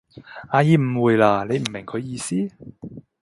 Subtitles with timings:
[0.49, 2.35] 阿姨誤會喇，你唔明佢意思？